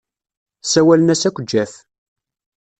[0.63, 1.73] Ssawalen-as akk Jeff.